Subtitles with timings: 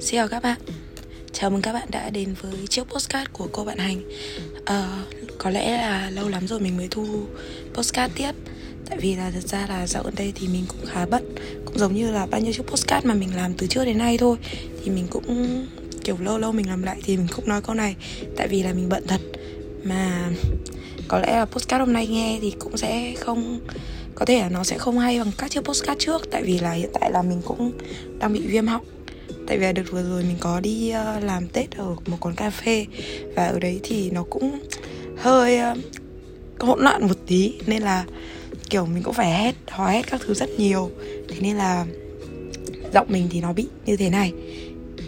[0.00, 0.60] Xin chào các bạn.
[1.32, 4.02] Chào mừng các bạn đã đến với chiếc postcard của cô bạn Hành.
[4.64, 5.04] À,
[5.38, 7.06] Có lẽ là lâu lắm rồi mình mới thu
[7.74, 8.32] postcard tiếp.
[8.86, 11.34] Tại vì là thật ra là dạo gần đây thì mình cũng khá bận.
[11.64, 14.18] Cũng giống như là bao nhiêu chiếc postcard mà mình làm từ trước đến nay
[14.18, 14.36] thôi.
[14.84, 15.66] Thì mình cũng
[16.04, 17.96] kiểu lâu lâu mình làm lại thì mình cũng nói câu này.
[18.36, 19.20] Tại vì là mình bận thật.
[19.84, 20.30] Mà
[21.08, 23.60] có lẽ là postcard hôm nay nghe thì cũng sẽ không
[24.14, 26.30] có thể là nó sẽ không hay bằng các chiếc postcard trước.
[26.30, 27.72] Tại vì là hiện tại là mình cũng
[28.18, 28.84] đang bị viêm họng
[29.50, 32.34] tại vì được đợt vừa rồi mình có đi uh, làm tết ở một quán
[32.34, 32.86] cà phê
[33.36, 34.58] và ở đấy thì nó cũng
[35.16, 35.78] hơi uh,
[36.58, 37.54] hỗn loạn một tí.
[37.66, 38.04] Nên là
[38.70, 40.90] kiểu mình cũng phải hét hò hét các thứ rất nhiều.
[41.28, 41.86] Thế nên là
[42.94, 44.32] giọng mình thì nó bị như thế này.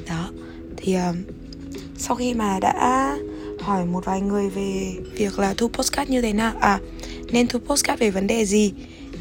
[0.08, 0.30] Đó.
[0.76, 1.16] Thì uh,
[1.96, 3.16] sau khi mà đã
[3.60, 6.80] hỏi một vài người về việc là thu postcard như thế nào à
[7.32, 8.72] nên thu postcard về vấn đề gì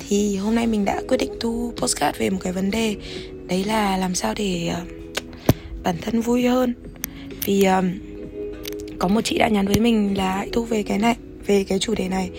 [0.09, 2.95] thì hôm nay mình đã quyết định thu postcard về một cái vấn đề.
[3.47, 5.00] Đấy là làm sao để uh,
[5.83, 6.73] bản thân vui hơn.
[7.45, 7.91] Vì um,
[8.99, 11.15] có một chị đã nhắn với mình là hãy thu về cái này
[11.45, 12.29] về cái chủ đề này.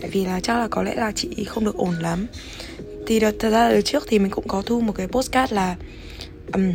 [0.00, 2.26] Tại vì là chắc là có lẽ là chị không được ổn lắm.
[3.06, 5.76] Thì đợt thật ra đợt trước thì mình cũng có thu một cái postcard là
[6.52, 6.72] um,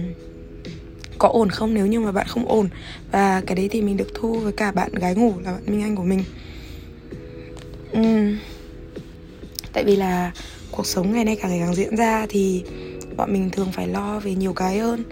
[1.17, 2.69] có ổn không nếu như mà bạn không ổn?
[3.11, 5.81] Và cái đấy thì mình được thu với cả bạn gái ngủ là bạn minh
[5.81, 6.23] anh của mình.
[7.93, 8.37] Um,
[9.73, 10.31] tại vì là
[10.71, 12.63] cuộc sống ngày nay càng ngày càng diễn ra thì
[13.17, 15.03] bọn mình thường phải lo về nhiều cái hơn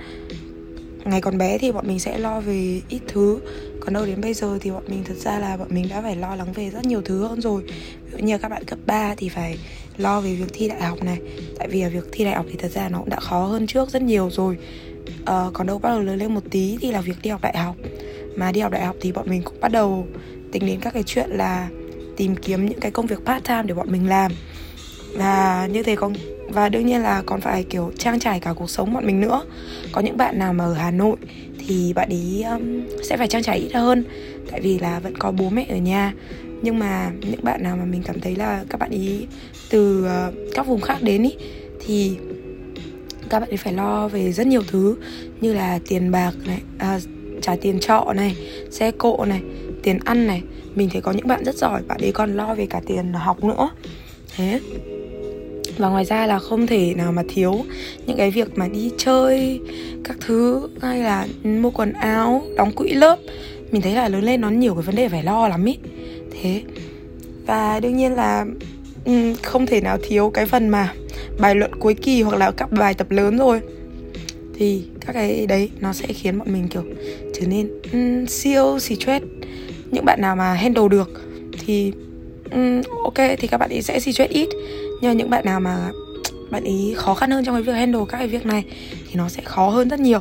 [1.05, 3.39] ngày còn bé thì bọn mình sẽ lo về ít thứ.
[3.79, 6.15] Còn đâu đến bây giờ thì bọn mình thật ra là bọn mình đã phải
[6.15, 7.63] lo lắng về rất nhiều thứ hơn rồi.
[8.05, 9.57] Ví dụ như các bạn cấp 3 thì phải
[9.97, 11.19] lo về việc thi đại học này.
[11.59, 13.89] Tại vì việc thi đại học thì thật ra nó cũng đã khó hơn trước
[13.89, 14.57] rất nhiều rồi.
[15.25, 17.57] À, còn đâu bắt đầu lớn lên một tí thì là việc đi học đại
[17.57, 17.75] học.
[18.35, 20.07] Mà đi học đại học thì bọn mình cũng bắt đầu
[20.51, 21.69] tính đến các cái chuyện là
[22.17, 24.31] tìm kiếm những cái công việc part time để bọn mình làm.
[25.15, 26.09] Và như thế có
[26.51, 29.45] và đương nhiên là còn phải kiểu trang trải cả cuộc sống bọn mình nữa.
[29.91, 31.15] Có những bạn nào mà ở hà nội
[31.67, 34.03] thì bạn ý um, sẽ phải trang trải ít hơn.
[34.51, 36.13] Tại vì là vẫn có bố mẹ ở nhà.
[36.61, 39.27] Nhưng mà những bạn nào mà mình cảm thấy là các bạn ý
[39.69, 41.35] từ uh, các vùng khác đến ý
[41.85, 42.17] thì
[43.29, 44.95] các bạn ấy phải lo về rất nhiều thứ.
[45.41, 46.99] Như là tiền bạc này à,
[47.41, 48.35] trả tiền trọ này
[48.71, 49.41] xe cộ này
[49.83, 50.41] tiền ăn này.
[50.75, 53.43] Mình thấy có những bạn rất giỏi bạn ấy còn lo về cả tiền học
[53.43, 53.69] nữa.
[54.35, 54.59] Thế
[55.81, 57.65] và ngoài ra là không thể nào mà thiếu
[58.07, 59.59] những cái việc mà đi chơi
[60.03, 63.19] các thứ hay là mua quần áo đóng quỹ lớp.
[63.71, 65.77] Mình thấy là lớn lên nó nhiều cái vấn đề phải lo lắm ý.
[66.31, 66.61] Thế.
[67.45, 68.45] Và đương nhiên là
[69.05, 70.93] ừ, không thể nào thiếu cái phần mà
[71.39, 73.59] bài luận cuối kỳ hoặc là các bài tập lớn rồi.
[74.55, 76.83] Thì các cái đấy nó sẽ khiến bọn mình kiểu
[77.33, 79.25] trở nên um, siêu stress.
[79.91, 81.21] Những bạn nào mà handle được
[81.65, 81.91] thì
[82.51, 84.49] um, ok thì các bạn ấy sẽ stress ít
[85.01, 85.91] nhưng những bạn nào mà
[86.51, 89.29] bạn ý khó khăn hơn trong cái việc handle các cái việc này thì nó
[89.29, 90.19] sẽ khó hơn rất nhiều.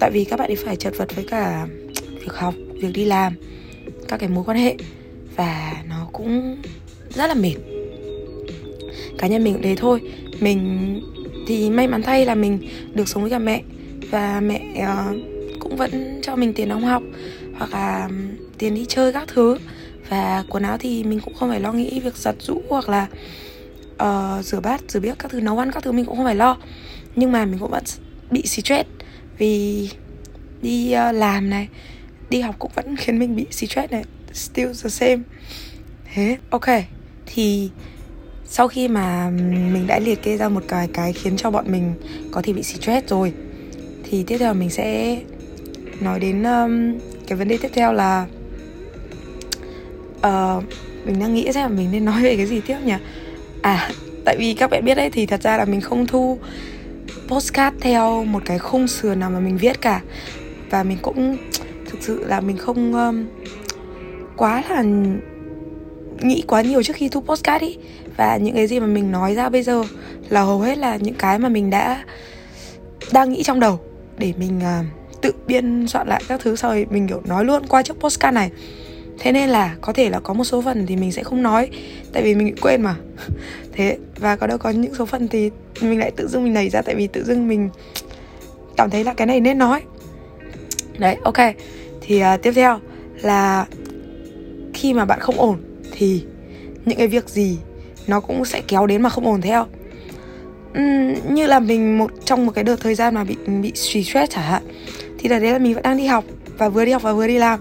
[0.00, 1.66] Tại vì các bạn ấy phải chật vật với cả
[2.20, 3.34] việc học việc đi làm
[4.08, 4.76] các cái mối quan hệ
[5.36, 6.56] và nó cũng
[7.14, 7.54] rất là mệt.
[9.18, 10.00] Cá nhân mình cũng thế thôi.
[10.40, 11.00] Mình
[11.46, 12.58] thì may mắn thay là mình
[12.94, 13.62] được sống với cả mẹ
[14.10, 15.16] và mẹ uh,
[15.60, 17.02] cũng vẫn cho mình tiền đóng học
[17.58, 18.08] hoặc là
[18.58, 19.58] tiền đi chơi các thứ
[20.10, 23.06] và quần áo thì mình cũng không phải lo nghĩ việc giặt rũ hoặc là
[24.02, 26.34] uh, rửa bát rửa biếc các thứ nấu ăn các thứ mình cũng không phải
[26.34, 26.56] lo.
[27.16, 27.84] Nhưng mà mình cũng vẫn
[28.30, 28.88] bị stress
[29.38, 29.88] vì
[30.62, 31.68] đi uh, làm này
[32.30, 34.04] đi học cũng vẫn khiến mình bị stress này.
[34.32, 35.22] Still the same.
[36.14, 36.66] Thế ok.
[37.26, 37.70] Thì
[38.46, 39.30] sau khi mà
[39.72, 41.94] mình đã liệt kê ra một cái cái khiến cho bọn mình
[42.30, 43.32] có thể bị stress rồi
[44.04, 45.18] thì tiếp theo mình sẽ
[46.00, 48.26] nói đến um, cái vấn đề tiếp theo là
[50.26, 50.64] uh,
[51.04, 52.94] mình đang nghĩ xem là mình nên nói về cái gì tiếp nhỉ?
[53.62, 53.90] À
[54.24, 56.38] tại vì các bạn biết đấy thì thật ra là mình không thu
[57.28, 60.00] postcard theo một cái khung sườn nào mà mình viết cả.
[60.70, 61.36] Và mình cũng
[61.90, 63.26] thực sự là mình không um,
[64.36, 64.82] quá là
[66.20, 67.78] nghĩ quá nhiều trước khi thu postcard ý.
[68.16, 69.84] Và những cái gì mà mình nói ra bây giờ
[70.28, 72.04] là hầu hết là những cái mà mình đã
[73.12, 73.80] đang nghĩ trong đầu
[74.18, 74.86] để mình uh,
[75.22, 78.34] tự biên soạn lại các thứ sau rồi mình kiểu nói luôn qua chiếc postcard
[78.34, 78.50] này
[79.20, 81.68] thế nên là có thể là có một số phần thì mình sẽ không nói
[82.12, 82.96] tại vì mình quên mà.
[83.72, 85.50] Thế và có đâu có những số phần thì
[85.80, 87.68] mình lại tự dưng mình nảy ra tại vì tự dưng mình
[88.76, 89.82] cảm thấy là cái này nên nói.
[90.98, 91.36] Đấy ok.
[92.00, 92.78] Thì uh, tiếp theo
[93.22, 93.66] là
[94.74, 95.56] khi mà bạn không ổn
[95.92, 96.24] thì
[96.84, 97.58] những cái việc gì
[98.06, 99.66] nó cũng sẽ kéo đến mà không ổn theo
[100.78, 104.32] uhm, như là mình một trong một cái đợt thời gian mà bị bị stress
[104.32, 104.62] chả hạn
[105.18, 106.24] thì là đấy là mình vẫn đang đi học
[106.58, 107.60] và vừa đi học và vừa đi làm.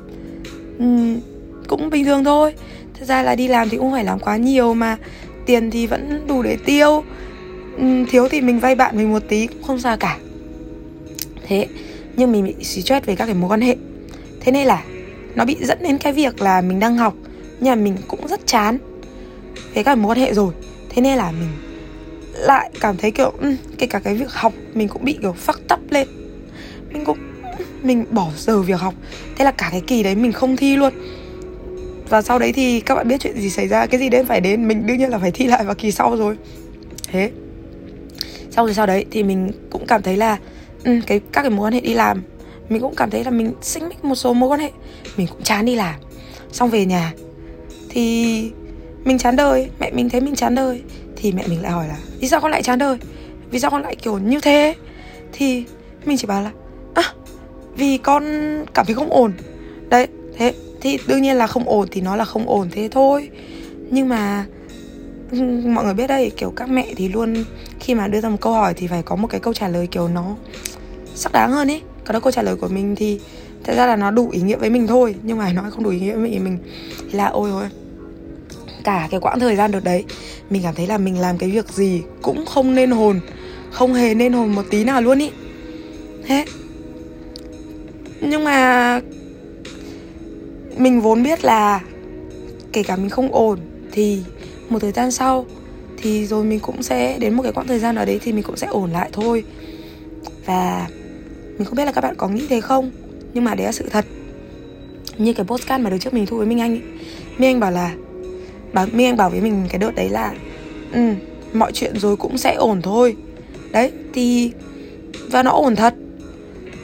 [0.83, 1.19] Uhm,
[1.69, 2.53] cũng bình thường thôi.
[2.99, 4.97] Thật ra là đi làm thì cũng phải làm quá nhiều mà.
[5.45, 7.03] Tiền thì vẫn đủ để tiêu.
[7.77, 10.17] Ừ, thiếu thì mình vay bạn mình một tí cũng không sao cả.
[11.47, 11.67] Thế
[12.15, 13.75] nhưng mình bị stress về các cái mối quan hệ.
[14.39, 14.83] Thế nên là
[15.35, 17.13] nó bị dẫn đến cái việc là mình đang học
[17.59, 18.77] nhưng mà mình cũng rất chán
[19.73, 20.53] về các mối quan hệ rồi.
[20.89, 21.49] Thế nên là mình
[22.33, 25.59] lại cảm thấy kiểu um, kể cả cái việc học mình cũng bị kiểu phắc
[25.67, 26.07] tắp lên.
[26.93, 27.17] Mình cũng
[27.83, 28.93] mình bỏ giờ việc học.
[29.35, 30.93] Thế là cả cái kỳ đấy mình không thi luôn
[32.09, 34.41] và sau đấy thì các bạn biết chuyện gì xảy ra cái gì đến phải
[34.41, 36.37] đến mình đương nhiên là phải thi lại vào kỳ sau rồi.
[37.07, 37.31] Thế
[38.51, 40.37] sau rồi sau đấy thì mình cũng cảm thấy là
[40.83, 42.21] ừ, cái các cái mối quan hệ đi làm
[42.69, 44.71] mình cũng cảm thấy là mình sinh mích một số mối quan hệ
[45.17, 45.95] mình cũng chán đi làm.
[46.51, 47.13] Xong về nhà
[47.89, 48.51] thì
[49.03, 50.81] mình chán đời mẹ mình thấy mình chán đời
[51.15, 52.97] thì mẹ mình lại hỏi là vì sao con lại chán đời?
[53.51, 54.75] Vì sao con lại kiểu như thế?
[55.33, 55.63] Thì
[56.05, 56.51] mình chỉ bảo là
[56.93, 57.03] à
[57.75, 58.23] vì con
[58.73, 59.33] cảm thấy không ổn.
[59.89, 60.07] Đấy
[60.37, 63.29] thế thì đương nhiên là không ổn thì nó là không ổn thế thôi.
[63.91, 64.45] Nhưng mà,
[65.65, 67.43] mọi người biết đây kiểu các mẹ thì luôn
[67.79, 69.87] khi mà đưa ra một câu hỏi thì phải có một cái câu trả lời
[69.87, 70.35] kiểu nó
[71.15, 73.19] sắc đáng hơn ấy còn đó, câu trả lời của mình thì
[73.63, 75.89] thật ra là nó đủ ý nghĩa với mình thôi, nhưng mà nó không đủ
[75.89, 76.43] ý nghĩa với mình.
[76.43, 76.57] Mình
[77.11, 77.69] là ôi ôi,
[78.83, 80.03] cả cái quãng thời gian được đấy,
[80.49, 83.19] mình cảm thấy là mình làm cái việc gì cũng không nên hồn,
[83.71, 85.31] không hề nên hồn một tí nào luôn ý.
[86.25, 86.45] Thế.
[88.21, 89.01] Nhưng mà
[90.79, 91.81] mình vốn biết là
[92.73, 93.59] kể cả mình không ổn
[93.91, 94.23] thì
[94.69, 95.45] một thời gian sau
[95.97, 98.43] thì rồi mình cũng sẽ đến một cái quãng thời gian ở đấy thì mình
[98.43, 99.43] cũng sẽ ổn lại thôi.
[100.45, 100.87] Và
[101.57, 102.91] mình không biết là các bạn có nghĩ thế không,
[103.33, 104.05] nhưng mà đấy là sự thật.
[105.17, 106.81] Như cái postcard mà được trước mình thu với minh anh ấy.
[107.37, 107.95] minh anh bảo là,
[108.73, 110.33] bảo, minh anh bảo với mình cái đợt đấy là
[110.93, 111.13] ừ
[111.53, 113.15] mọi chuyện rồi cũng sẽ ổn thôi.
[113.71, 114.51] Đấy, thì
[115.31, 115.93] và nó ổn thật,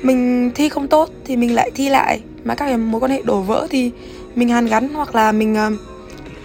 [0.01, 3.21] mình thi không tốt thì mình lại thi lại mà các cái mối quan hệ
[3.21, 3.91] đổ vỡ thì
[4.35, 5.73] mình hàn gắn hoặc là mình uh,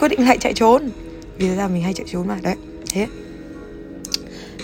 [0.00, 0.91] quyết định lại chạy trốn.
[1.38, 2.56] Vì ra mình hay chạy trốn mà đấy
[2.93, 3.06] thế.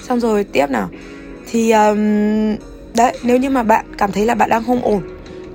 [0.08, 0.88] Xong rồi tiếp nào.
[1.50, 1.98] Thì um,
[2.96, 5.02] đấy nếu như mà bạn cảm thấy là bạn đang không ổn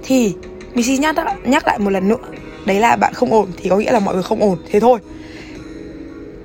[0.03, 0.35] thì
[0.73, 2.17] mình xin nhắc nhắc lại một lần nữa
[2.65, 4.99] đấy là bạn không ổn thì có nghĩa là mọi người không ổn thế thôi.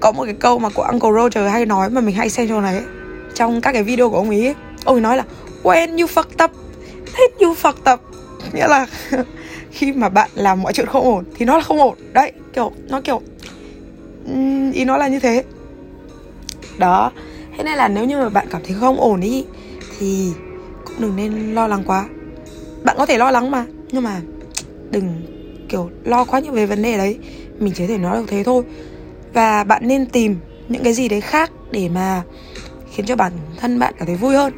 [0.01, 2.63] Có một cái câu mà của Uncle Roger hay nói mà mình hay xem trong
[2.63, 2.83] này
[3.35, 4.55] trong các cái video của ông ấy.
[4.85, 5.25] Ông ấy nói là
[5.63, 6.51] when you fucked up
[7.05, 8.01] then you fucked up
[8.53, 8.87] nghĩa là
[9.71, 11.99] khi mà bạn làm mọi chuyện không ổn thì nó là không ổn.
[12.13, 13.21] Đấy kiểu nó kiểu
[14.73, 15.45] ý nó là như thế.
[16.79, 17.13] Đó
[17.57, 19.45] thế nên là nếu như mà bạn cảm thấy không ổn ý
[19.99, 20.33] thì
[20.85, 22.09] cũng đừng nên lo lắng quá.
[22.85, 24.21] Bạn có thể lo lắng mà nhưng mà
[24.91, 25.23] đừng
[25.69, 27.19] kiểu lo quá nhiều về vấn đề đấy.
[27.59, 28.63] Mình chỉ có thể nói được thế thôi.
[29.33, 30.37] Và bạn nên tìm
[30.69, 32.23] những cái gì đấy khác để mà
[32.93, 34.53] khiến cho bản thân bạn cảm thấy vui hơn.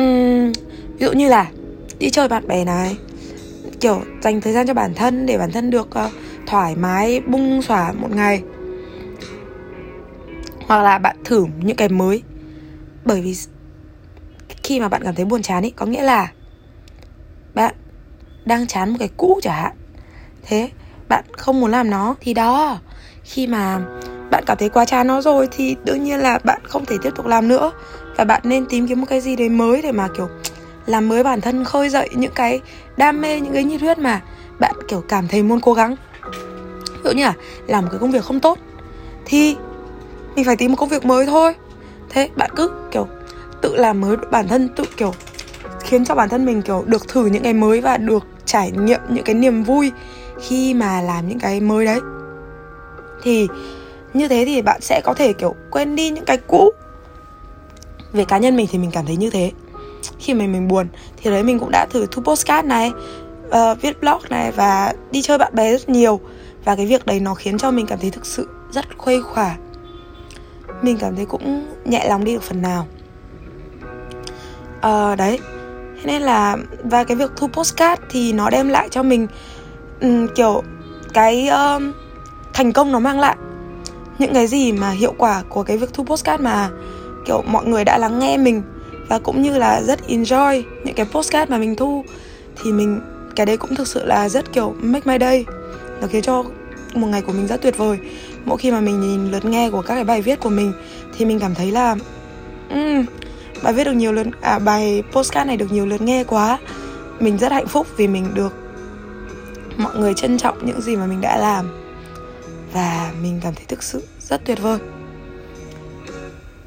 [0.00, 0.52] Uhm,
[0.98, 1.50] ví dụ như là
[1.98, 2.96] đi chơi bạn bè này.
[3.80, 6.12] Kiểu dành thời gian cho bản thân để bản thân được uh,
[6.46, 8.42] thoải mái bung xỏa một ngày.
[10.66, 12.22] Hoặc là bạn thử những cái mới.
[13.04, 13.36] Bởi vì
[14.62, 16.32] khi mà bạn cảm thấy buồn chán ý có nghĩa là
[17.54, 17.74] bạn
[18.44, 19.72] đang chán một cái cũ chẳng hạn.
[20.42, 20.70] Thế
[21.08, 22.78] bạn không muốn làm nó thì đó
[23.24, 23.80] khi mà
[24.30, 27.10] bạn cảm thấy quá chán nó rồi thì đương nhiên là bạn không thể tiếp
[27.16, 27.72] tục làm nữa.
[28.16, 30.28] Và bạn nên tìm kiếm một cái gì đấy mới để mà kiểu
[30.88, 32.60] làm mới bản thân khơi dậy những cái
[32.96, 34.20] đam mê, những cái nhiệt huyết mà
[34.58, 35.96] bạn, kiểu, cảm thấy muốn cố gắng.
[36.92, 37.34] Ví dụ như là
[37.66, 38.58] làm một cái công việc không tốt
[39.24, 39.56] thì
[40.36, 41.54] mình phải tìm một công việc mới thôi.
[42.08, 43.06] Thế bạn cứ, kiểu,
[43.62, 45.14] tự làm mới bản thân, tự, kiểu,
[45.80, 49.00] khiến cho bản thân mình, kiểu, được thử những cái mới và được trải nghiệm
[49.08, 49.92] những cái niềm vui
[50.40, 52.00] khi mà làm những cái mới đấy.
[53.22, 53.48] Thì
[54.14, 56.70] như thế thì bạn sẽ có thể, kiểu, quên đi những cái cũ.
[58.12, 59.52] Về cá nhân mình thì mình cảm thấy như thế
[60.18, 62.92] khi mà mình buồn thì đấy mình cũng đã thử thu postcard này
[63.48, 66.20] uh, viết blog này và đi chơi bạn bè rất nhiều.
[66.64, 69.56] Và cái việc đấy nó khiến cho mình cảm thấy thực sự rất khuây khỏa.
[70.82, 72.86] Mình cảm thấy cũng nhẹ lòng đi được phần nào.
[74.76, 75.38] Uh, đấy.
[75.96, 79.26] Thế nên là và cái việc thu postcard thì nó đem lại cho mình
[80.00, 80.62] um, kiểu
[81.14, 81.82] cái uh,
[82.54, 83.36] thành công nó mang lại.
[84.18, 86.70] Những cái gì mà hiệu quả của cái việc thu postcard mà
[87.26, 88.62] kiểu mọi người đã lắng nghe mình
[89.08, 92.04] và cũng như là rất enjoy những cái postcard mà mình thu
[92.62, 93.00] thì mình
[93.36, 95.44] cái đấy cũng thực sự là rất kiểu make my day.
[96.00, 96.44] Nó khiến cho
[96.94, 97.98] một ngày của mình rất tuyệt vời.
[98.44, 100.72] Mỗi khi mà mình nhìn lượt nghe của các cái bài viết của mình
[101.18, 101.96] thì mình cảm thấy là
[102.70, 103.04] um,
[103.62, 106.58] bài viết được nhiều lượt à bài postcard này được nhiều lượt nghe quá.
[107.20, 108.52] Mình rất hạnh phúc vì mình được
[109.76, 111.68] mọi người trân trọng những gì mà mình đã làm.
[112.72, 114.78] Và mình cảm thấy thực sự rất tuyệt vời.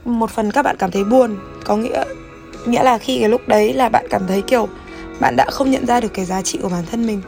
[0.05, 2.03] Một phần các bạn cảm thấy buồn có nghĩa
[2.65, 4.67] nghĩa là khi cái lúc đấy là bạn cảm thấy kiểu
[5.19, 7.21] bạn đã không nhận ra được cái giá trị của bản thân mình.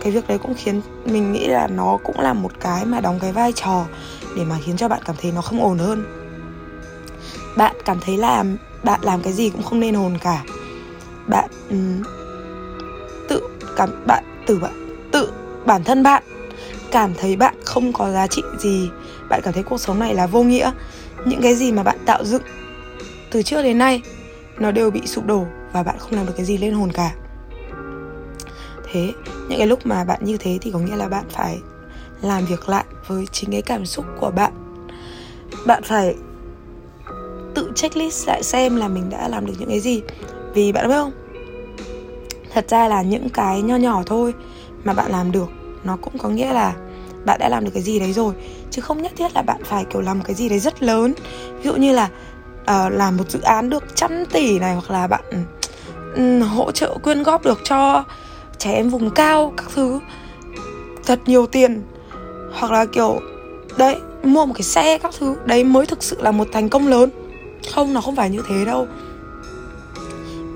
[0.00, 3.18] Cái việc đấy cũng khiến mình nghĩ là nó cũng là một cái mà đóng
[3.20, 3.84] cái vai trò
[4.36, 6.04] để mà khiến cho bạn cảm thấy nó không ổn hơn.
[7.56, 8.44] Bạn cảm thấy là
[8.82, 10.42] bạn làm cái gì cũng không nên hồn cả.
[11.26, 12.02] Bạn um,
[13.28, 13.40] tự
[13.76, 15.32] cảm bạn tự bạn tự
[15.66, 16.22] bản thân bạn
[16.90, 18.90] cảm thấy bạn không có giá trị gì.
[19.28, 20.70] Bạn cảm thấy cuộc sống này là vô nghĩa.
[21.24, 22.42] Những cái gì mà bạn tạo dựng
[23.30, 24.02] từ trước đến nay
[24.60, 27.14] nó đều bị sụp đổ và bạn không làm được cái gì lên hồn cả.
[28.92, 29.12] Thế,
[29.48, 31.58] những cái lúc mà bạn như thế thì có nghĩa là bạn phải
[32.22, 34.52] làm việc lại với chính cái cảm xúc của bạn.
[35.66, 36.14] Bạn phải
[37.54, 40.02] tự checklist lại xem là mình đã làm được những cái gì.
[40.54, 41.12] Vì bạn biết không?
[42.52, 44.34] Thật ra là những cái nho nhỏ thôi
[44.84, 45.48] mà bạn làm được,
[45.84, 46.74] nó cũng có nghĩa là
[47.24, 48.34] bạn đã làm được cái gì đấy rồi.
[48.70, 51.14] Chứ không nhất thiết là bạn phải, kiểu, làm cái gì đấy rất lớn.
[51.56, 52.08] Ví dụ như là
[52.66, 55.24] Ờ, uh, làm một dự án được trăm tỷ này hoặc là bạn
[56.16, 58.04] um, hỗ trợ quyên góp được cho
[58.58, 60.00] trẻ em vùng cao các thứ.
[61.06, 61.82] Thật nhiều tiền.
[62.52, 63.20] Hoặc là kiểu
[63.76, 66.88] đấy mua một cái xe các thứ đấy mới thực sự là một thành công
[66.88, 67.10] lớn.
[67.72, 68.86] Không nó không phải như thế đâu.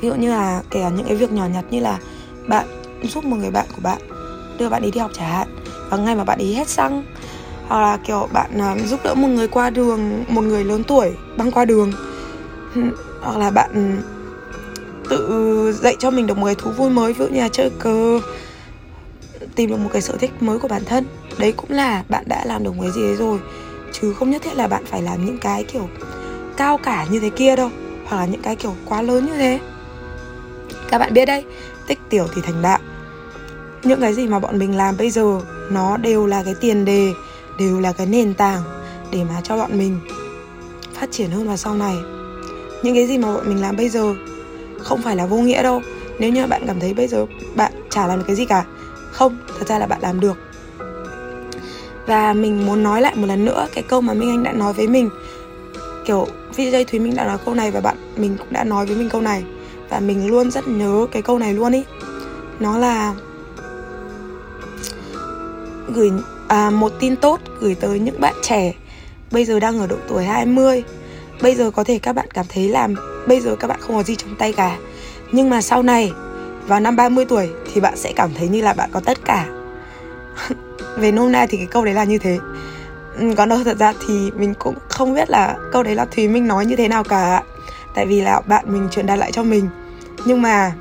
[0.00, 1.98] Ví dụ như là kể cả những cái việc nhỏ nhặt như là
[2.48, 2.66] bạn
[3.02, 3.98] giúp một người bạn của bạn
[4.58, 5.48] đưa bạn đi đi học trả hạn
[5.90, 7.04] và ngay mà bạn ý hết xăng
[7.68, 11.12] hoặc là kiểu bạn uh, giúp đỡ một người qua đường một người lớn tuổi
[11.36, 11.92] băng qua đường.
[13.20, 14.02] Hoặc là bạn
[15.08, 17.70] tự dạy cho mình được một cái thú vui mới ví dụ như là chơi
[17.78, 18.20] cờ
[19.54, 21.04] tìm được một cái sở thích mới của bản thân.
[21.38, 23.38] Đấy cũng là bạn đã làm được một cái gì đấy rồi.
[23.92, 25.88] Chứ không nhất thiết là bạn phải làm những cái kiểu
[26.56, 27.70] cao cả như thế kia đâu
[28.04, 29.60] hoặc là những cái kiểu quá lớn như thế.
[30.88, 31.44] Các bạn biết đấy
[31.86, 32.78] tích tiểu thì thành đạo
[33.82, 35.40] những cái gì mà bọn mình làm bây giờ
[35.70, 37.12] nó đều là cái tiền đề
[37.58, 38.62] đều là cái nền tảng
[39.10, 40.00] để mà cho bọn mình
[40.94, 41.96] phát triển hơn vào sau này.
[42.82, 44.14] Những cái gì mà bọn mình làm bây giờ
[44.78, 45.82] không phải là vô nghĩa đâu.
[46.18, 48.64] Nếu như bạn cảm thấy bây giờ bạn chả làm được cái gì cả,
[49.12, 50.36] không, thật ra là bạn làm được.
[52.06, 54.72] Và mình muốn nói lại một lần nữa cái câu mà minh anh đã nói
[54.72, 55.10] với mình.
[56.06, 58.96] Kiểu VJ Thúy Minh đã nói câu này và bạn, mình cũng đã nói với
[58.96, 59.44] mình câu này.
[59.90, 61.84] Và mình luôn rất nhớ cái câu này luôn ý.
[62.60, 63.14] Nó là
[65.94, 66.10] gửi
[66.54, 68.72] à, một tin tốt gửi tới những bạn trẻ.
[69.30, 70.84] Bây giờ đang ở độ tuổi 20
[71.42, 72.88] bây giờ có thể các bạn cảm thấy là
[73.28, 74.78] bây giờ các bạn không có gì trong tay cả.
[75.32, 76.12] Nhưng mà sau này
[76.66, 79.46] vào năm 30 tuổi thì bạn sẽ cảm thấy như là bạn có tất cả.
[80.96, 82.38] Về nôm na thì cái câu đấy là như thế.
[83.18, 86.28] Ừ, còn đâu thật ra thì mình cũng không biết là câu đấy là thùy
[86.28, 87.42] minh nói như thế nào cả
[87.94, 89.68] tại vì là bạn mình truyền đạt lại cho mình.
[90.26, 90.72] Nhưng mà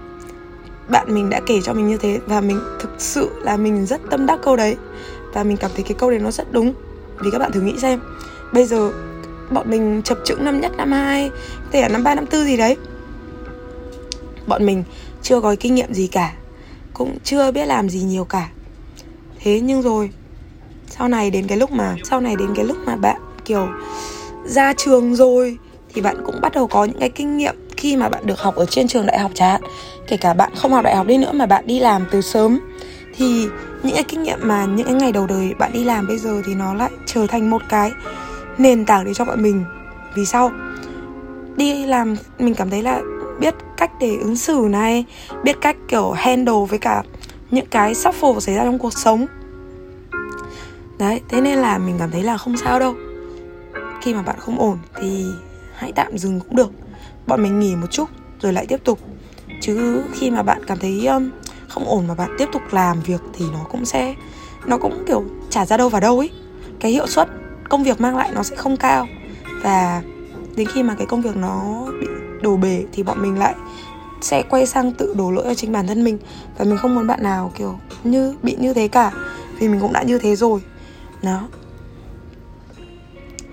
[0.87, 4.01] bạn mình đã kể cho mình như thế và mình thực sự là mình rất
[4.09, 4.77] tâm đắc câu đấy
[5.33, 6.73] và mình cảm thấy cái câu đấy nó rất đúng.
[7.19, 7.99] Vì các bạn thử nghĩ xem.
[8.53, 8.91] Bây giờ,
[9.51, 12.45] bọn mình chập chững năm nhất, năm hai có thể là năm ba, năm tư
[12.45, 12.77] gì đấy.
[14.47, 14.83] Bọn mình
[15.21, 16.33] chưa có kinh nghiệm gì cả,
[16.93, 18.49] cũng chưa biết làm gì nhiều cả.
[19.39, 20.09] Thế nhưng rồi,
[20.87, 23.67] sau này đến cái lúc mà, sau này đến cái lúc mà bạn, kiểu,
[24.45, 25.57] ra trường rồi,
[25.93, 28.55] thì bạn cũng bắt đầu có những cái kinh nghiệm khi mà bạn được học
[28.55, 29.61] ở trên trường đại học chẳng hạn.
[30.07, 32.59] Kể cả bạn không học đại học đi nữa mà bạn đi làm từ sớm.
[33.15, 33.47] Thì
[33.83, 36.41] những cái kinh nghiệm mà những cái ngày đầu đời bạn đi làm bây giờ
[36.45, 37.91] thì nó lại trở thành một cái
[38.57, 39.63] nền tảng để cho bọn mình.
[40.15, 40.51] Vì sao?
[41.55, 43.01] Đi làm mình cảm thấy là
[43.39, 45.05] biết cách để ứng xử này
[45.43, 47.03] biết cách kiểu handle với cả
[47.51, 49.25] những cái shuffle xảy ra trong cuộc sống.
[50.97, 52.95] Đấy thế nên là mình cảm thấy là không sao đâu.
[54.01, 55.25] Khi mà bạn không ổn thì
[55.75, 56.71] hãy tạm dừng cũng được.
[57.27, 58.09] Bọn mình nghỉ một chút
[58.41, 58.99] rồi lại tiếp tục.
[59.61, 61.29] Chứ khi mà bạn cảm thấy um,
[61.73, 64.15] không ổn mà bạn tiếp tục làm việc thì nó cũng sẽ,
[64.65, 66.29] nó cũng kiểu trả ra đâu vào đâu ấy.
[66.79, 67.29] Cái hiệu suất
[67.69, 69.07] công việc mang lại nó sẽ không cao.
[69.61, 70.01] Và
[70.55, 72.07] đến khi mà cái công việc nó bị
[72.41, 73.55] đổ bể thì bọn mình lại
[74.21, 76.17] sẽ quay sang tự đổ lỗi cho chính bản thân mình.
[76.57, 79.11] Và mình không muốn bạn nào kiểu như, bị như thế cả,
[79.59, 80.61] vì mình cũng đã như thế rồi.
[81.21, 81.47] Đó.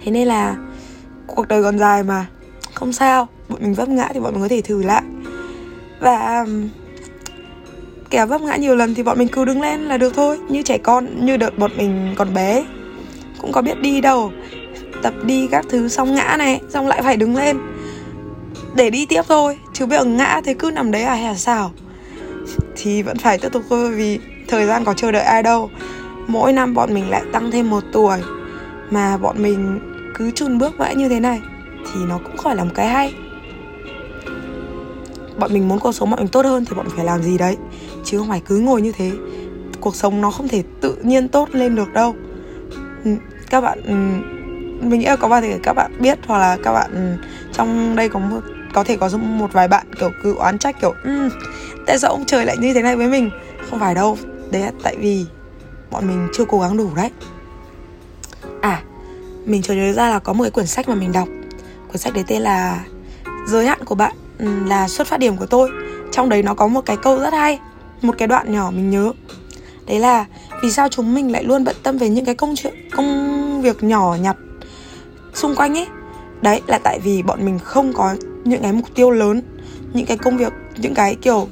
[0.04, 0.56] Thế nên là
[1.26, 2.26] cuộc đời còn dài mà.
[2.74, 5.02] Không sao, bọn mình vấp ngã thì bọn mình có thể thử lại.
[6.00, 6.46] Và
[8.10, 10.38] kẻ vấp ngã nhiều lần thì bọn mình cứ đứng lên là được thôi.
[10.48, 12.64] Như trẻ con, như đợt bọn mình còn bé.
[13.40, 14.32] Cũng có biết đi đâu.
[15.02, 17.58] Tập đi các thứ xong ngã này, xong lại phải đứng lên.
[18.74, 21.34] Để đi tiếp thôi, chứ bây giờ ngã thế cứ nằm đấy à hay là
[21.34, 21.72] sao?
[22.76, 25.70] Thì vẫn phải tiếp tục thôi, vì thời gian có chờ đợi ai đâu.
[26.26, 28.18] Mỗi năm bọn mình lại tăng thêm một tuổi,
[28.90, 29.80] mà bọn mình
[30.14, 31.40] cứ chun bước mãi như thế này,
[31.84, 33.14] thì nó cũng khỏi là một cái hay.
[35.38, 37.38] Bọn mình muốn cuộc sống bọn mình tốt hơn thì bọn mình phải làm gì
[37.38, 37.56] đấy?
[38.10, 39.12] Chứ không phải cứ ngồi như thế.
[39.80, 42.14] Cuộc sống nó không thể tự nhiên tốt lên được đâu.
[43.04, 43.10] Ừ,
[43.50, 43.94] các bạn ừ,
[44.86, 47.96] mình nghĩ là có bao giờ các bạn biết hoặc là các bạn ừ, trong
[47.96, 48.40] đây có một
[48.74, 51.28] có thể có một vài bạn kiểu cứ oán trách kiểu um,
[51.86, 53.30] tại sao ông trời lại như thế này với mình?
[53.70, 54.18] Không phải đâu.
[54.50, 55.26] Đấy là tại vì
[55.90, 57.10] bọn mình chưa cố gắng đủ đấy.
[58.60, 58.82] À
[59.44, 61.28] mình chợt nhớ ra là có một cái quyển sách mà mình đọc.
[61.88, 62.84] Cuốn sách đấy tên là
[63.46, 64.14] giới hạn của bạn
[64.68, 65.70] là xuất phát điểm của tôi.
[66.12, 67.58] Trong đấy nó có một cái câu rất hay
[68.02, 69.12] một cái đoạn nhỏ mình nhớ.
[69.86, 70.26] Đấy là
[70.62, 73.82] vì sao chúng mình lại luôn bận tâm về những cái công chuyện, công việc
[73.82, 74.36] nhỏ nhặt
[75.34, 75.86] xung quanh ấy.
[76.42, 78.14] Đấy, là tại vì bọn mình không có
[78.44, 79.42] những cái mục tiêu lớn,
[79.92, 81.48] những cái công việc, những cái kiểu,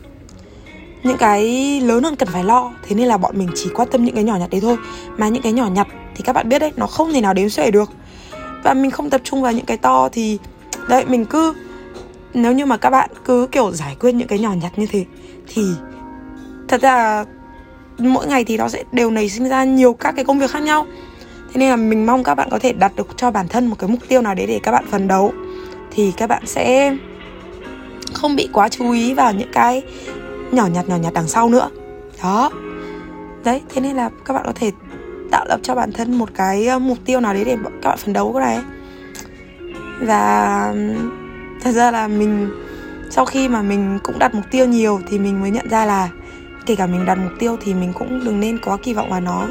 [1.02, 1.43] những cái
[1.81, 2.73] lớn hơn cần phải lo.
[2.88, 4.76] Thế nên là bọn mình chỉ quan tâm những cái nhỏ nhặt đấy thôi.
[5.17, 5.87] Mà những cái nhỏ nhặt
[6.17, 7.90] thì các bạn biết đấy, nó không thể nào đếm xuể được.
[8.64, 10.38] Và mình không tập trung vào những cái to thì,
[10.88, 11.52] đấy, mình cứ,
[12.35, 15.05] nếu như mà các bạn cứ kiểu giải quyết những cái nhỏ nhặt như thế
[15.49, 15.62] thì
[16.68, 17.25] thật ra
[17.98, 20.62] mỗi ngày thì nó sẽ đều nảy sinh ra nhiều các cái công việc khác
[20.62, 20.87] nhau.
[21.52, 23.76] Thế nên là mình mong các bạn có thể đặt được cho bản thân một
[23.78, 25.32] cái mục tiêu nào đấy để các bạn phấn đấu.
[25.90, 26.96] Thì các bạn sẽ
[28.14, 29.82] không bị quá chú ý vào những cái
[30.52, 31.70] nhỏ nhặt nhỏ nhặt đằng sau nữa.
[32.22, 32.50] Đó.
[33.44, 34.70] Đấy, thế nên là các bạn có thể
[35.30, 38.12] tạo lập cho bản thân một cái mục tiêu nào đấy để các bạn phấn
[38.12, 38.58] đấu cái này.
[40.00, 40.75] Và,
[41.62, 42.50] thật ra là mình,
[43.10, 46.08] sau khi mà mình cũng đặt mục tiêu nhiều thì mình mới nhận ra là
[46.68, 49.20] kể cả mình đặt mục tiêu thì mình cũng đừng nên có kỳ vọng vào
[49.20, 49.46] nó.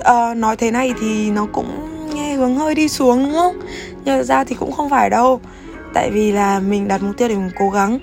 [0.00, 1.68] À, nói thế này thì nó cũng
[2.14, 3.60] nghe hướng hơi đi xuống đúng không?
[4.04, 5.40] Nhưng ra thì cũng không phải đâu.
[5.94, 7.98] Tại vì là mình đặt mục tiêu để mình cố gắng.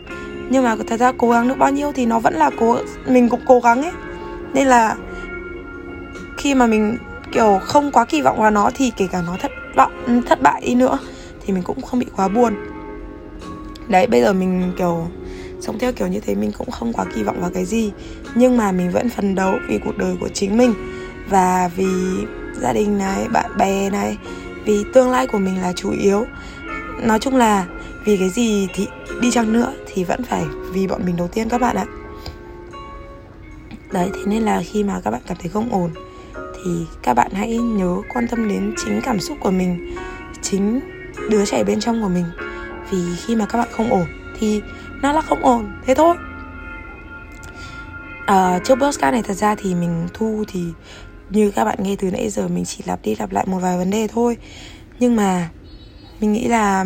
[0.50, 3.30] Nhưng mà thật ra cố gắng được bao nhiêu thì nó vẫn là cố mình
[3.30, 3.92] cũng cố gắng ấy.
[4.54, 4.96] Nên là
[6.38, 6.98] khi mà mình
[7.32, 10.62] kiểu không quá kỳ vọng vào nó thì kể cả nó thất vọng thất bại
[10.66, 10.98] đi nữa
[11.46, 12.56] thì mình cũng không bị quá buồn.
[13.88, 15.08] Đấy bây giờ mình kiểu
[15.62, 17.92] sống theo kiểu như thế mình cũng không quá kỳ vọng vào cái gì.
[18.36, 20.74] Nhưng mà mình vẫn phấn đấu vì cuộc đời của chính mình.
[21.30, 21.88] Và vì
[22.62, 24.18] gia đình này, bạn bè này,
[24.66, 26.26] vì tương lai của mình là chủ yếu.
[27.04, 27.66] Nói chung là
[28.06, 28.88] vì cái gì thì
[29.22, 31.86] đi chăng nữa thì vẫn phải vì bọn mình đầu tiên các bạn ạ.
[33.92, 35.90] Đấy, thế nên là khi mà các bạn cảm thấy không ổn
[36.36, 36.72] thì
[37.04, 39.96] các bạn hãy nhớ quan tâm đến chính cảm xúc của mình,
[40.42, 40.80] chính
[41.30, 42.26] đứa trẻ bên trong của mình.
[42.92, 44.06] Vì khi mà các bạn không ổn
[44.40, 44.62] thì
[45.02, 46.16] nó là không ổn thế thôi.
[48.26, 50.64] À, trước podcast này thật ra thì mình thu thì
[51.30, 53.78] như các bạn nghe từ nãy giờ mình chỉ lặp đi lặp lại một vài
[53.78, 54.38] vấn đề thôi.
[55.00, 55.50] Nhưng mà
[56.20, 56.86] mình nghĩ là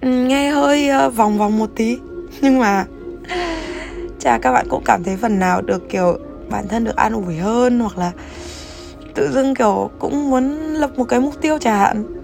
[0.00, 1.98] ừ, nghe hơi ờ, vòng vòng một tí.
[2.40, 2.84] Nhưng mà
[4.18, 6.18] chả các bạn cũng cảm thấy phần nào được kiểu
[6.50, 8.12] bản thân được an ủi hơn hoặc là
[9.14, 12.15] tự dưng kiểu cũng muốn lập một cái mục tiêu chẳng hạn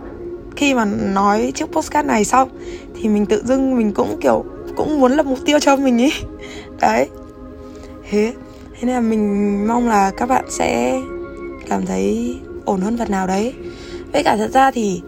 [0.56, 2.48] khi mà nói trước postcard này xong
[3.00, 4.44] thì mình tự dưng mình cũng kiểu,
[4.76, 6.12] cũng muốn lập mục tiêu cho mình ý.
[6.80, 7.08] Đấy.
[8.10, 8.32] Thế
[8.72, 11.00] thế nên là mình mong là các bạn sẽ
[11.68, 13.54] cảm thấy ổn hơn phần nào đấy.
[14.12, 15.02] Với cả thật ra thì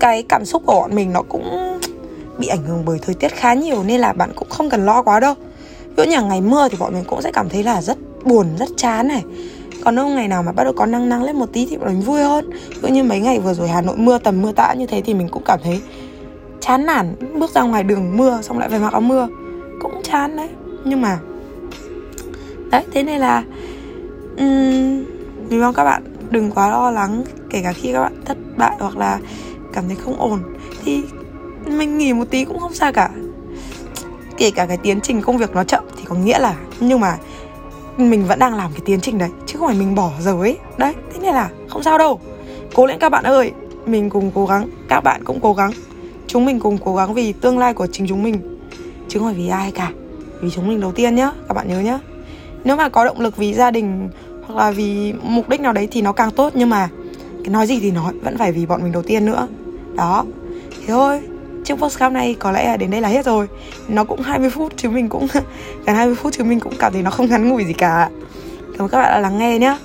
[0.00, 1.78] cái cảm xúc của bọn mình nó cũng
[2.38, 5.02] bị ảnh hưởng bởi thời tiết khá nhiều nên là bạn cũng không cần lo
[5.02, 5.34] quá đâu.
[5.88, 8.46] Ví dụ như ngày mưa thì bọn mình cũng sẽ cảm thấy là rất buồn,
[8.58, 9.24] rất chán này
[9.84, 11.88] còn nếu ngày nào mà bắt đầu có nắng nắng lên một tí thì bọn
[11.88, 12.50] mình vui hơn.
[12.82, 15.14] Tự như mấy ngày vừa rồi hà nội mưa tầm mưa tã như thế thì
[15.14, 15.80] mình cũng cảm thấy
[16.60, 17.14] chán nản.
[17.38, 19.28] Bước ra ngoài đường mưa xong lại phải mặc áo mưa.
[19.80, 20.48] Cũng chán đấy.
[20.84, 21.18] Nhưng mà
[22.70, 23.42] đấy thế nên là
[24.38, 25.04] um,
[25.48, 28.76] mình mong các bạn đừng quá lo lắng kể cả khi các bạn thất bại
[28.78, 29.18] hoặc là
[29.72, 30.40] cảm thấy không ổn
[30.84, 31.02] thì
[31.66, 33.10] mình nghỉ một tí cũng không sao cả.
[34.36, 37.16] Kể cả cái tiến trình công việc nó chậm thì có nghĩa là nhưng mà
[37.96, 39.30] mình vẫn đang làm cái tiến trình đấy
[39.60, 40.58] không phải mình bỏ dở ấy.
[40.76, 42.20] Đấy, thế nên là không sao đâu.
[42.74, 43.52] Cố lên các bạn ơi,
[43.86, 45.70] mình cùng cố gắng, các bạn cũng cố gắng.
[46.26, 48.58] Chúng mình cùng cố gắng vì tương lai của chính chúng mình.
[49.08, 49.92] Chứ không phải vì ai cả,
[50.40, 51.98] vì chúng mình đầu tiên nhá, các bạn nhớ nhá.
[52.64, 54.08] Nếu mà có động lực vì gia đình
[54.46, 56.88] hoặc là vì mục đích nào đấy thì nó càng tốt, nhưng mà
[57.44, 59.48] cái nói gì thì nói vẫn phải vì bọn mình đầu tiên nữa.
[59.94, 60.24] Đó,
[60.70, 61.20] thế thôi.
[61.64, 63.46] Chiếc podcast này có lẽ là đến đây là hết rồi.
[63.88, 65.26] Nó cũng 20 phút chứ mình cũng,
[65.86, 68.10] gần 20 phút chứ mình cũng cảm thấy nó không ngắn ngủi gì cả
[68.80, 69.78] cảm ơn các bạn đã lắng nghe nhé à,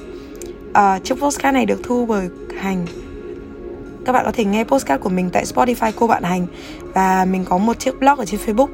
[0.73, 2.29] ờ, chiếc postcard này được thu bởi
[2.59, 2.85] hành.
[4.05, 6.47] Các bạn có thể nghe postcard của mình tại Spotify cô bạn hành.
[6.93, 8.67] Và mình có một chiếc blog ở trên Facebook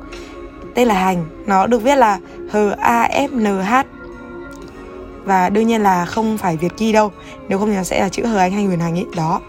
[0.75, 1.25] tên là hành.
[1.45, 2.19] Nó được viết là
[2.51, 3.73] h a f n h.
[5.25, 7.11] Và đương nhiên là không phải Việt ghi đâu.
[7.47, 9.41] Nếu không thì nó sẽ là chữ hờ anh hay huyền hành ấy đó.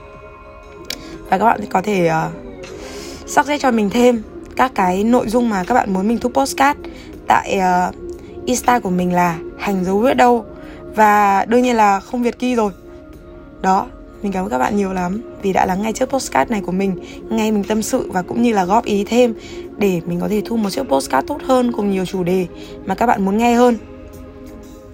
[1.30, 4.22] Và các bạn có thể ờ, uh, suggest cho mình thêm
[4.56, 6.80] các cái nội dung mà các bạn muốn mình thu postcard
[7.26, 7.94] tại uh,
[8.46, 10.44] insta của mình là hành dấu viết đâu
[10.94, 12.72] và đương nhiên là không việt ki rồi.
[13.62, 13.87] Đó
[14.22, 16.72] mình cảm ơn các bạn nhiều lắm vì đã lắng nghe chiếc postcard này của
[16.72, 16.96] mình
[17.31, 19.35] nghe mình tâm sự và cũng như là góp ý thêm
[19.76, 22.46] để mình có thể thu một chiếc postcard tốt hơn cùng nhiều chủ đề
[22.87, 23.76] mà các bạn muốn nghe hơn.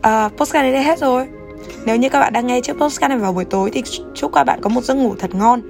[0.00, 1.26] À, postcard này đã hết rồi.
[1.84, 3.82] Nếu như các bạn đang nghe chiếc postcard này vào buổi tối thì
[4.14, 5.60] chúc các bạn có một giấc ngủ thật ngon.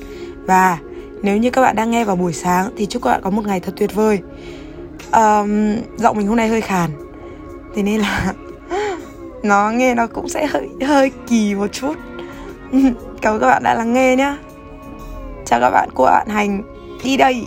[0.44, 0.78] Và
[1.22, 3.46] nếu như các bạn đang nghe vào buổi sáng thì chúc các bạn có một
[3.46, 4.18] ngày thật tuyệt vời.
[5.12, 6.90] Um, giọng mình hôm nay hơi khàn.
[7.74, 8.32] Thế nên là
[9.42, 11.94] nó nghe nó cũng sẽ hơi hơi kỳ một chút.
[13.22, 14.36] Cảm ơn các bạn đã lắng nghe nhé
[15.44, 16.62] chào các bạn, cô bạn hành.
[17.04, 17.46] Đi đây.